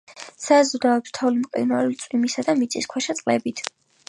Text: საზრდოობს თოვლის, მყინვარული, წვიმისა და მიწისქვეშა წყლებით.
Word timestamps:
საზრდოობს 0.43 1.13
თოვლის, 1.17 1.43
მყინვარული, 1.49 1.99
წვიმისა 2.05 2.47
და 2.49 2.57
მიწისქვეშა 2.63 3.19
წყლებით. 3.23 3.65